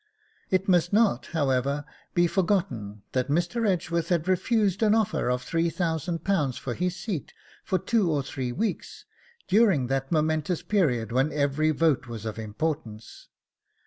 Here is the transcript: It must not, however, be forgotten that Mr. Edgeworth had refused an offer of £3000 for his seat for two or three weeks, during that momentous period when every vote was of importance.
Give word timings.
It 0.49 0.67
must 0.67 0.91
not, 0.91 1.27
however, 1.27 1.85
be 2.15 2.25
forgotten 2.25 3.03
that 3.11 3.27
Mr. 3.27 3.69
Edgeworth 3.69 4.09
had 4.09 4.27
refused 4.27 4.81
an 4.81 4.95
offer 4.95 5.29
of 5.29 5.45
£3000 5.45 6.57
for 6.57 6.73
his 6.73 6.95
seat 6.95 7.33
for 7.63 7.77
two 7.77 8.09
or 8.09 8.23
three 8.23 8.51
weeks, 8.51 9.05
during 9.47 9.85
that 9.89 10.11
momentous 10.11 10.63
period 10.63 11.11
when 11.11 11.31
every 11.31 11.69
vote 11.69 12.07
was 12.07 12.25
of 12.25 12.39
importance. 12.39 13.27